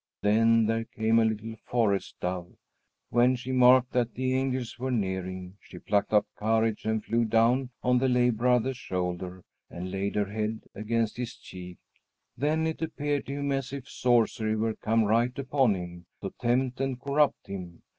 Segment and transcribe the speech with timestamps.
[0.23, 2.55] Then there came a little forest dove.
[3.11, 7.69] When she marked that the angels were nearing, she plucked up courage and flew down
[7.83, 11.77] on the lay brother's shoulder and laid her head against his cheek.
[12.35, 16.81] Then it appeared to him as if sorcery were come right upon him, to tempt
[16.81, 17.83] and corrupt him.